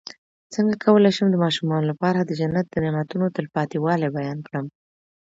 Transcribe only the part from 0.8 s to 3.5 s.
کولی شم د ماشومانو لپاره د جنت د نعمتو